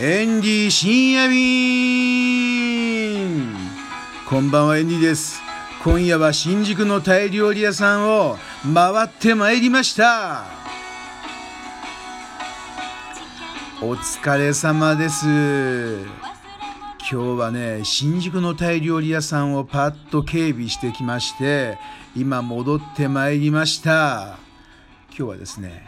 [0.00, 1.54] エンディ深夜便
[4.26, 5.42] こんばんはエンディです。
[5.84, 8.38] 今夜は新宿のタイ料理屋さんを
[8.72, 10.46] 回ってまいりました。
[13.82, 15.26] お疲れ様です。
[15.26, 16.06] 今
[17.08, 21.76] 日はね新宿のタイ料理屋さんをパッと警備してきまして
[22.16, 24.38] 今戻ってまいりました。
[25.10, 25.86] 今日はですね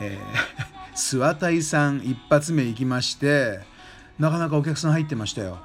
[0.00, 3.60] えー諏訪隊さん一発目行きまして
[4.18, 5.58] なかなかお客さん入ってましたよ。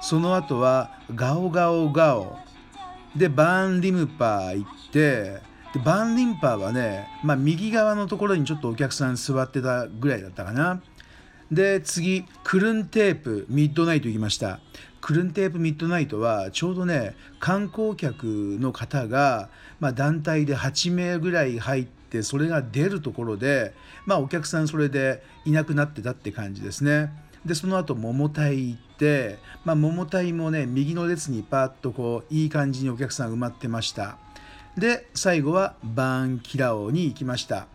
[0.00, 2.38] その後はガオガオガオ。
[3.16, 5.40] でバーンリムパー行って
[5.74, 10.80] でバーンリンパーはね、まあ、右側のところにちょっとお客さん座ってたぐらいだったかな。
[11.50, 14.60] で次クルンテープミッドナイト行きました。
[15.00, 19.48] クルンテープミッドナイトはちょうどね観光客の方が、
[19.80, 23.72] まあ、団体で8名ぐらい入ってそれが出るところで、
[24.06, 27.12] まあ、お客さんそれでいなくなってたって感じですね。
[27.44, 34.18] でその後桃隊行って、まあ、桃隊もね右の列にパッとこういい感じにお客さん埋まってました。
[34.76, 37.66] で最後はバーンキラオに行きました。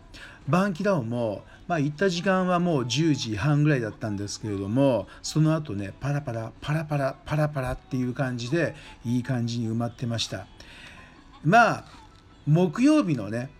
[0.48, 10.46] バーンキラオもまあ行った時間はもう10時半ぐらいだったんですけれどもその後ねパラパラパラパラパラパラっていう感じでいい感じに埋まってました。
[11.44, 11.84] まあ
[12.46, 13.50] 木曜日のね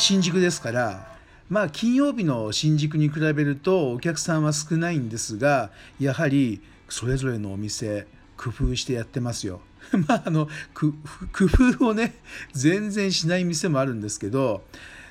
[0.00, 1.14] 新宿ですから
[1.50, 5.70] まあ金曜日の新宿に比べるとお客さんは少ないんですが
[6.00, 8.06] やはりそれぞれのお店
[8.38, 9.60] 工夫してやってますよ。
[10.08, 10.94] まああの工
[11.44, 12.14] 夫をね
[12.54, 14.64] 全然しない店もあるんですけど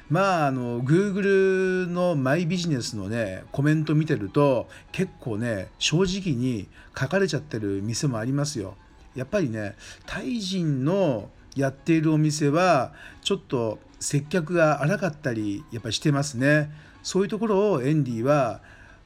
[0.10, 6.68] まああの Google のマイビジネスのねコメント見てると結構ね正直に
[7.00, 8.76] 書かれちゃってる店もありますよ。
[9.14, 9.76] やっぱりね
[10.08, 16.72] タイ人のやっているお店はちょっと接客が荒かったりやっぱりしてますね。
[17.04, 18.62] そういうところをエンディは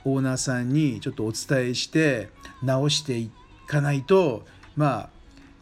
[0.05, 2.29] オーナーさんにちょっとお伝えして
[2.61, 3.31] 直してい
[3.67, 4.45] かないと
[4.75, 5.09] まあ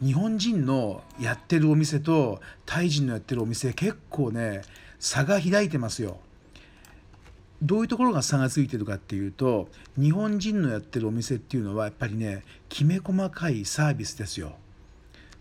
[0.04, 4.62] 日本人のやってるお店とタイ人のやってるお店結構ね
[4.98, 6.18] 差が開いてますよ。
[7.62, 14.56] どういうところが差がついてるかっていうと日本人のやってるお店っていうのはやっぱりねきめ細かいサービスですよ。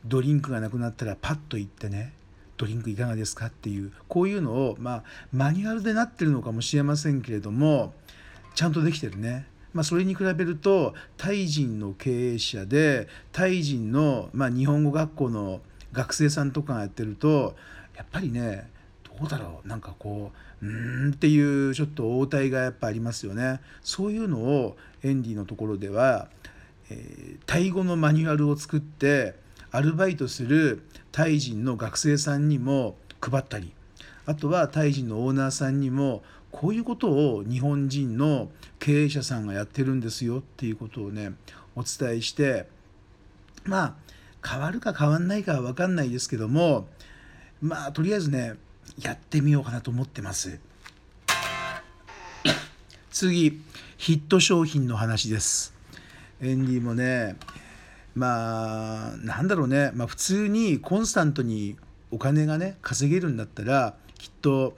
[0.06, 2.14] ドリンクがなくなったらパッと行ってね
[2.58, 7.94] ドリンクいかがですかっていうこういうのをまあマニュアルでなってるのかもしれませんけれども
[8.56, 9.48] ちゃんとできてるね。
[9.74, 15.62] まあ、それに比べるとタイ人の経営者でタイ人の、まあ、日本語学校の
[15.94, 17.56] 学生さんとかがやってると
[17.96, 18.70] やっぱりね
[19.18, 20.32] どうだろうなんかこ
[20.62, 26.28] ううーんっていうちょっと応対がやっぱありますよねそういうのをエンディのところでは、
[26.90, 29.36] えー、タイ語のマニュアルを作って
[29.72, 33.74] アルバイトするタイ人の学生さんにも配ったり
[34.26, 38.50] あとはタイ人のオーナーさんにもこういうことを日本人の
[38.80, 41.34] 経営者さんがやってるんですよっていうことをね
[41.76, 42.68] お伝えして
[43.64, 43.96] まあ
[44.48, 46.88] 変わるか変わんないかは分かんないですけども
[47.62, 48.56] まあとりあえずね
[49.00, 50.60] やってみようかなと思ってます。
[53.12, 53.62] 次
[53.98, 55.74] ヒット商品の話です。
[56.42, 57.38] エンディもね
[58.16, 61.78] まあなんだろうね、まあ、普通にコンスタントに
[62.12, 64.76] お金がね稼げるんだったらきっと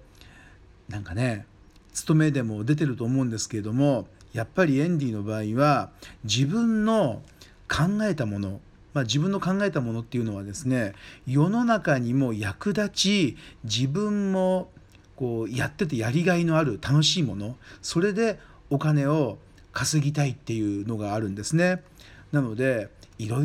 [0.90, 1.46] なんかね
[1.94, 5.92] 勤めでも出てると思うんですけれどもやっぱりエンディの場合は
[6.24, 7.22] 自分の
[7.68, 8.60] 考えたもの
[8.94, 10.94] まあ、自分の考えたものっていうのはですね
[11.26, 14.70] 世の中にも役立ち自分も
[15.16, 18.40] こうやっててやりがいのある楽しいものそれで
[18.70, 19.38] お金を
[19.72, 21.82] 稼ぎたいっていうのがあるんですね。
[22.32, 22.90] なので
[23.24, 23.42] いろいろ